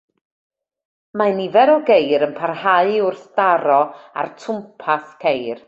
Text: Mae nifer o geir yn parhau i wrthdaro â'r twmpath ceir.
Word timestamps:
Mae 1.21 1.35
nifer 1.39 1.71
o 1.73 1.75
geir 1.91 2.25
yn 2.29 2.33
parhau 2.39 2.91
i 2.95 3.03
wrthdaro 3.09 3.79
â'r 4.23 4.33
twmpath 4.43 5.17
ceir. 5.25 5.57